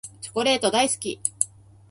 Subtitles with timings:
[0.19, 1.19] チョコレート大好き。